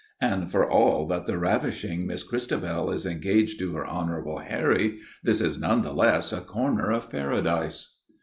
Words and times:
And 0.19 0.49
for 0.51 0.67
all 0.67 1.05
that 1.09 1.27
the 1.27 1.37
ravishing 1.37 2.07
Miss 2.07 2.23
Christabel 2.23 2.89
is 2.89 3.05
engaged 3.05 3.59
to 3.59 3.75
her 3.75 3.85
honourable 3.87 4.39
Harry, 4.39 4.97
this 5.23 5.41
is 5.41 5.59
none 5.61 5.83
the 5.83 5.93
less 5.93 6.33
a 6.33 6.41
corner 6.41 6.89
of 6.89 7.11
Paradise." 7.11 7.87